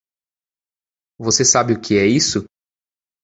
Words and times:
Você 1.19 1.45
sabe 1.45 1.73
o 1.73 1.79
que 1.79 1.93
é 1.95 2.07
isso? 2.07 2.43